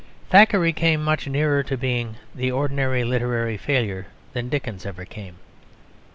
Thackeray 0.31 0.73
came 0.73 1.03
much 1.03 1.27
nearer 1.27 1.61
to 1.61 1.77
being 1.77 2.15
the 2.33 2.49
ordinary 2.49 3.03
literary 3.03 3.55
failure 3.55 4.07
than 4.33 4.49
Dickens 4.49 4.83
ever 4.83 5.05
came. 5.05 5.35